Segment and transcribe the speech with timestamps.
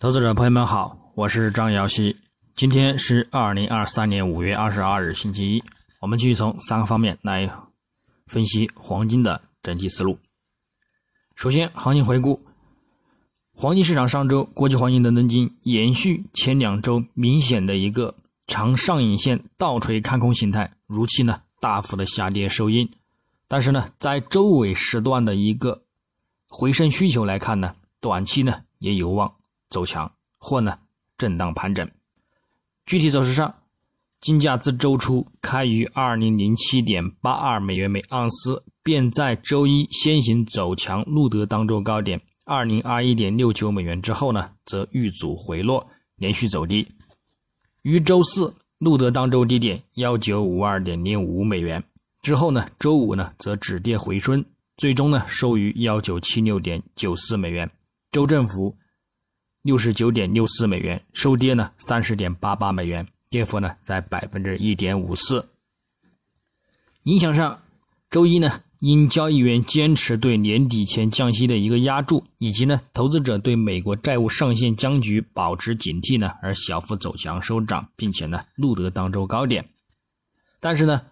[0.00, 2.16] 投资者朋友们好，我是张瑶希。
[2.54, 5.62] 今天是二零二三年五月二十二日，星期一。
[6.00, 7.46] 我们继续从三个方面来
[8.26, 10.18] 分析黄金的整体思路。
[11.34, 12.40] 首先，行情回顾：
[13.52, 18.14] 黄金市场上周国际黄金的能金延续前两周明显的一个
[18.46, 22.90] 长上影线倒锤看空形态，如期呢大幅的下跌收阴。
[23.46, 25.82] 但是呢，在周尾时段的一个
[26.48, 29.30] 回升需求来看呢，短期呢也有望。
[29.70, 30.76] 走强或呢
[31.16, 31.88] 震荡盘整，
[32.84, 33.54] 具体走势上，
[34.20, 46.88] 金价自周初开于二零零七点八二美元每盎司，便在周一先行走强，录得当周高点二零二一点六九美元之后呢，则遇阻回落，连续走低，
[47.82, 51.82] 于周四录得当周低点幺九五二点零五美元
[52.22, 54.44] 之后呢，周五呢则止跌回升，
[54.76, 57.70] 最终呢收于幺九七六点九四美元，
[58.10, 58.74] 周振幅。
[59.62, 65.46] 六十九点六四美元收跌呢，三十点八八美元，跌幅呢在百分之一点五四。
[67.02, 67.60] 影响上，
[68.10, 79.62] 周一呢，因交易员坚持对年底前降息的一个压注，以及呢，投资者对美国债务上限僵局保持警惕呢，而小幅走强收涨，并且呢，录得当周高点。
[80.58, 81.02] 但是呢，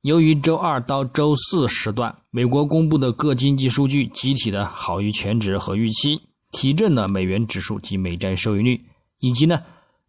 [0.00, 6.20] 由于周二到周四时段，美国公布的各经济数据集体的好于全值和预期。
[6.52, 8.80] 提振了美元指数及美债收益率，
[9.18, 9.60] 以及呢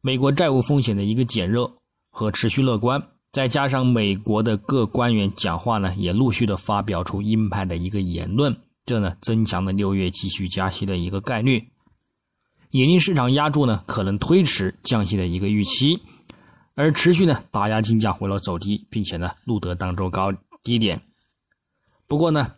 [0.02, 11.70] 美国债务风险的一个减弱和持续乐观，再加上美国的各官员讲话呢也陆续的发表出鹰派的一个言论，这呢增强了六月继续加息的一个概率，
[12.72, 16.02] 也令市场压住呢可能推迟降息的一个预期，
[16.76, 21.02] 而持续呢打压金价回落走低，并且呢录得当周高低点。
[22.06, 22.52] 不过呢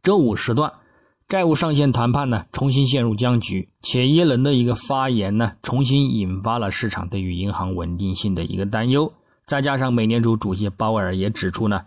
[0.00, 0.72] 周五时段。
[1.26, 9.10] 债务上限谈判呢，重新陷入僵局，且耶伦的一个发言呢，重新引发了市场对于银行稳定性的一个担忧。
[9.46, 11.82] 再加上美联储主席鲍威尔也指出呢，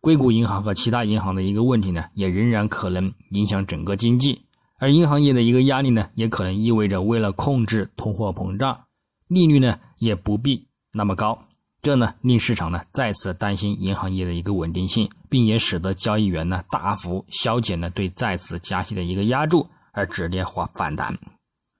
[0.00, 4.42] 硅谷银行和其他银行的一个问题呢，也仍然可能影响整个经济。
[4.78, 8.80] 而银行业的一个压力呢，也可能意味着为了控制通货膨胀，
[9.28, 11.38] 利率呢也不必那么高。
[11.80, 21.16] 这呢令市场呢再次担心银行业的一个稳定性，并也使得交易员呢大幅消减了对再次加息的一个压注，而止跌或反弹，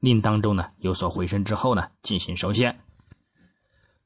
[0.00, 2.78] 令当周呢有所回升之后呢进行收线。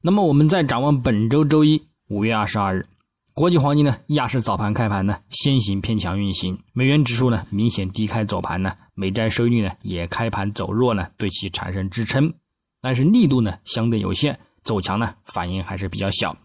[0.01, 2.87] 那么我们再展望本周周一五月二十二日，
[3.33, 12.33] 国际黄金呢亚市早盘开盘呢先行偏强运行，美元指数呢明显低开走盘呢，美债收益率呢也开盘走弱呢，对其产生支撑，
[12.81, 14.39] 但是力度呢相对有限。
[14.63, 16.37] 走强呢，反应还是比较小。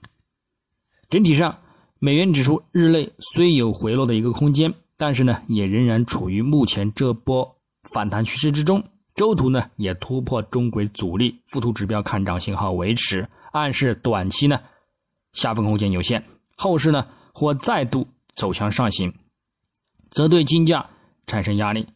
[1.09, 1.57] 整体上，
[2.01, 7.57] 美元指数日内虽有回落的一个空间，但是呢，也仍然处于目前这波
[7.93, 8.83] 反弹趋势之中。
[9.15, 14.61] 周图呢，也突破中轨阻力，附图指标看涨信号维持，暗示短期呢
[15.33, 16.23] 下分空间有限。
[16.57, 19.13] 后市呢，或再度走向上行，
[20.11, 20.89] 则对金价
[21.27, 21.87] 产生压力。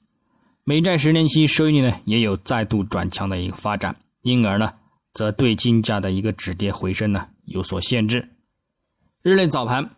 [0.64, 4.72] 美债十年期收益率呢，也有再度转强的一个发展，因而呢。
[5.14, 8.26] 则对金价的一个止跌回升呢有所限制。
[9.24, 9.88] 日内早盘，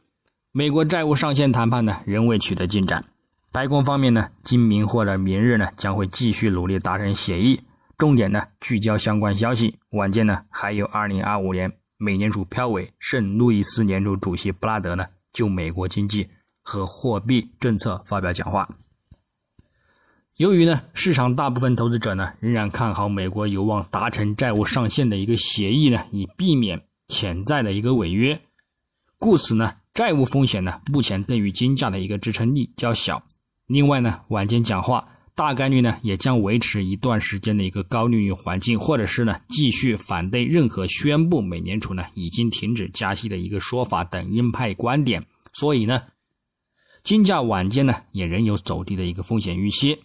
[0.52, 3.06] 美国债务上限谈判呢仍未取得进展。
[3.50, 7.62] 白宫方面呢，今明或者明日呢将会继续努力达成协议，
[7.96, 9.78] 重点呢聚焦相关消息。
[9.92, 16.28] 晚间呢还有2025年美联储票委圣路易斯联储主席布拉德呢就美国经济
[16.62, 18.68] 和货币政策发表讲话。
[20.36, 28.38] 由于呢，市场大部分投资者呢仍然看好美国有望达成债务上限的一个协议呢，以避免潜在的一个违约，
[29.24, 33.22] 故此呢，债务风险呢目前对于金价的一个支撑力较小。
[33.66, 35.02] 另外呢，晚间讲话
[35.34, 45.24] 大概率呢也将维持一段时间的一个高利率环境，或者是呢继续反对任何宣布美联储呢已经停止加息的一个说法等鹰派观点。
[45.54, 46.02] 所以呢，
[47.02, 49.98] 金价晚间呢也仍有走低的一个风险预期。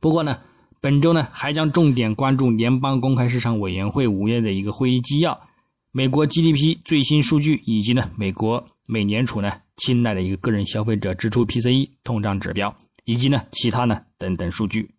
[0.00, 0.38] 不过呢，
[0.82, 5.47] 本周呢还将重点关注联邦公开市场委员会五月的一个会议纪要、
[5.90, 14.90] 美国 GDP 最新数据，以及呢美国美联储呢青睐的一个个人消费者支出 PCE 通胀指标，以及呢其他呢等等数据。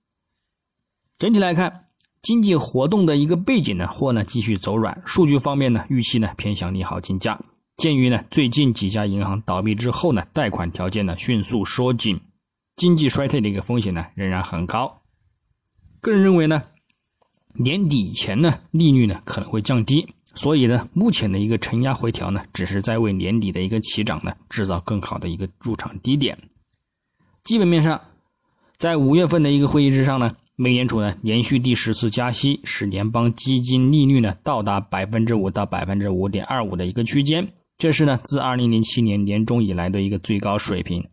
[1.20, 1.86] 整体来看，
[2.24, 7.40] 经济活动的一个背景呢或呢继续走软，数据方面呢预期呢偏向利好金价。
[7.78, 12.20] 鉴于呢最近几家银行倒闭之后呢贷款条件呢迅速收紧。
[12.76, 15.02] 经济衰退的一个风险呢仍然很高，
[16.02, 16.64] 个人认为呢，
[17.54, 26.38] 年底前呢利率呢可能会降低，所以呢目前的一个承压回调呢只是在为年底的一个起涨呢制造更好的一个入场低点。
[27.44, 28.00] 基本面上，
[28.78, 37.48] 在五月份的一个会议之上呢，美联储呢连续第十次加息，使联邦基金利率呢到达百分之五到百分之五点二五的一个区间，
[37.78, 41.04] 这是呢自二零零七年年中以来的一个最高水平。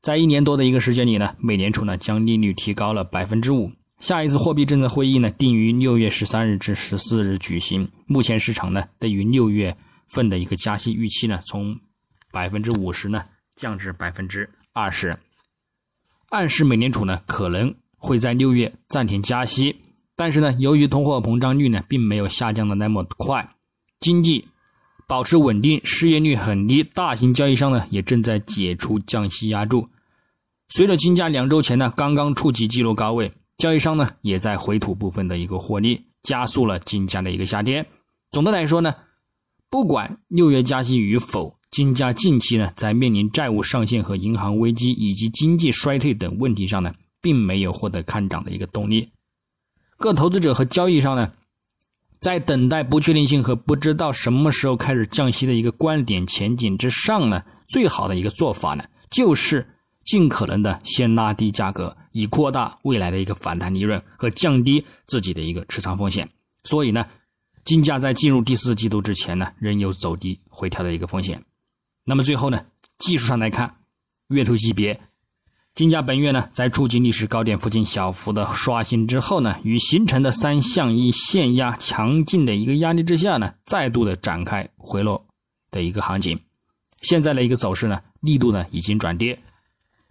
[0.00, 3.70] 在一年多的一个时间里呢，美联储呢将利率提高了百分之五。
[4.02, 7.88] 下一次货币政策会议呢定于六月十三日至十四日举行。
[8.06, 9.74] 目前市场呢对于六月
[10.08, 11.78] 份的一个加息预期呢从
[12.32, 15.16] 百分之五十呢降至百分之二十，
[16.30, 17.74] 暗示美联储呢可能。
[18.04, 19.76] 会在六月暂停加息，
[20.16, 23.48] 但是呢，由于通货膨胀率呢并没有下降的那么快，
[24.00, 24.48] 经济
[25.06, 29.88] 保持稳定，失业率很低，大型交易商呢也正在解除降息压注。
[30.70, 33.32] 随着金价两周前呢刚刚触及纪录高位，
[33.62, 37.86] 交易商呢也在回吐部分的一个获利，加速了金价的一个下跌。
[38.32, 38.92] 总的来说呢，
[39.70, 46.92] 不管六月加息与否，金价近期呢在面临债务上限和银行危机以及经济衰退等问题上呢。
[47.24, 49.12] 并没有获得看涨的一个动力，
[49.96, 51.32] 各投资者和交易商呢，
[52.18, 59.64] 在等待不确定性和不知道什么时候开始降息的一个观点前景之上呢，最好的一个做法呢，就是
[60.04, 66.28] 尽可能的先拉低价格，以扩大未来的一个反弹利润和降低自己的一个持仓风险。
[66.64, 67.04] 所以呢，
[67.64, 71.42] 金价在进入第四季度之前呢，仍有走低回调的一个风险。
[72.04, 72.64] 那么最后呢，
[72.98, 73.74] 技术上来看，
[74.28, 75.00] 月图级别。
[75.74, 85.24] 金价本月呢，在触及历史高点附近小幅的刷新之后呢，与形成的三向一线压强劲的一个压力之下呢，再度的展开回落
[85.70, 86.38] 的一个行情。
[87.00, 89.40] 现在的一个走势呢，力度呢已经转跌，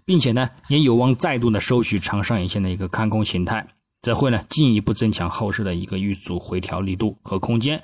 [0.06, 3.68] 并且呢也有望再度的收取长上影线的一个看空形态，
[4.01, 7.81] 则会呢进一步增强后市的一个遇阻回调力度和空间。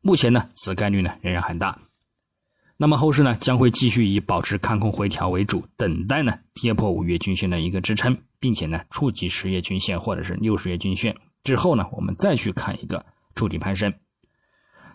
[0.00, 1.78] 目前呢，此概率呢仍然很大。
[2.76, 13.04] 那么后市呢将会继续以保持看空回调为主，等待呢跌破五月均线的一个支撑，并且呢触及十月均线或者是六十月均线之后呢，我们再去看一个
[13.34, 13.92] 触底攀升。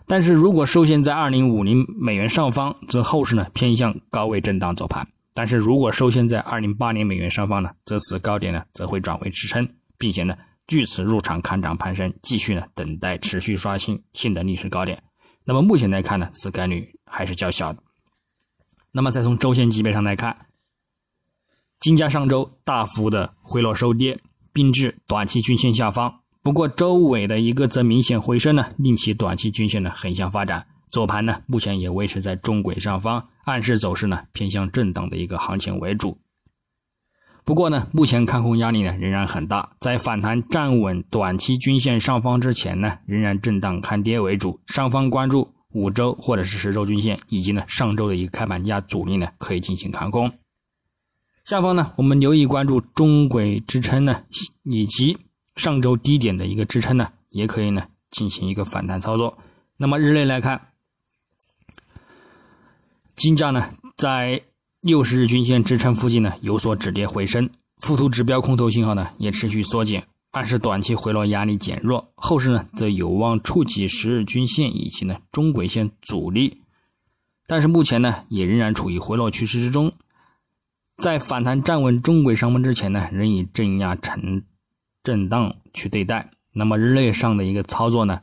[0.06, 10.36] 但是如果收线在二零五零美元上方，则后市呢偏向高位震荡走盘；但是如果收线在二零八零美元上方呢，则此高点呢则会转为支撑，并且呢
[10.68, 15.02] 据此入场看涨攀升，继续呢等待持续刷新新的历史高点。
[15.44, 17.82] 那么目前来看呢，此概率还是较小的。
[18.92, 20.46] 那么再从周线级别上来看，
[21.80, 24.20] 金价上周大幅的回落收跌，
[24.52, 26.20] 并至短期均线下方。
[26.42, 30.66] 不过周尾的一个则明显回升呢，令其短期均线呢横向发展。
[30.94, 36.16] 左盘呢，目前也维持在中轨上方，暗示走势呢偏向震荡的一个行情为主。
[37.42, 44.60] 不过呢，目前看空压力呢仍然很大，在反弹站稳短期均线上方之前呢，仍然震荡看跌为主。
[44.68, 50.30] 上方关注五周或者是十周均线，以及呢上周的一个开盘价阻力呢，可以进行看空。
[51.44, 54.22] 下方呢，我们留意关注中轨支撑呢，
[54.62, 55.18] 以及
[55.56, 59.36] 上周低点的一个支撑呢，也可以呢进行一个反弹操作。
[59.76, 60.68] 那么日内来看，
[63.16, 64.42] 金价呢在。
[64.84, 76.60] 六十日均线支撑附近呢有所止跌回升，附图指标空头信号呢也持续缩减，暗示短期回落压力减弱，后市呢则有望触及十日均线以及呢中轨线阻力，
[77.46, 79.90] 但是目前呢也仍然处于回落趋势之中，
[81.02, 84.42] 在反弹站稳中轨上方之前呢，仍以镇压成
[85.02, 86.30] 震荡去对待。
[86.52, 88.20] 那么日内上的一个操作呢，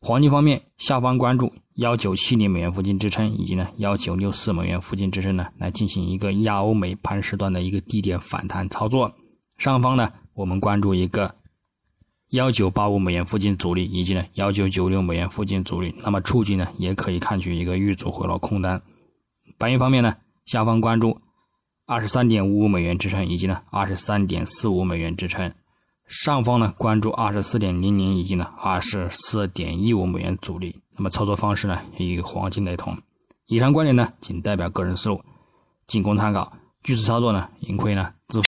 [0.00, 1.52] 黄金方面下方关注。
[1.76, 9.14] 幺九七零美元附近支撑，以及呢幺九六四美元附近支撑呢，来进行一个亚欧美盘时段的一个低点反弹操作。
[9.58, 11.34] 上方呢，我们关注一个
[12.30, 15.94] 幺九八五美元附近阻力，以及呢幺九九六美元附近阻力。
[16.02, 18.80] 那么触及呢，也可以看取一个遇阻回落空单。
[19.58, 20.16] 白银方面呢，
[20.46, 21.20] 下方关注
[21.84, 25.52] 二十三点五五美元支撑，以及呢二十三点四五美元支撑。
[26.08, 30.76] 上方呢，关注二十四点零零以及呢二十四点一五美元阻力。
[30.96, 32.96] 那么操作方式呢，也与黄金雷同。
[33.46, 35.20] 以上观点呢，仅代表个人思路，
[35.86, 36.52] 仅供参考。
[36.82, 38.44] 据此操作呢，盈亏呢自负。